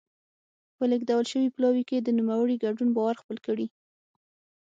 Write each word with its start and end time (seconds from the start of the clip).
په 0.75 0.83
لېږل 0.91 1.23
شوي 1.31 1.49
پلاوي 1.55 1.83
کې 1.89 1.97
د 2.01 2.09
نوموړي 2.17 2.55
ګډون 2.65 2.89
باور 2.97 3.15
خپل 3.21 3.37
کړي. 3.45 3.67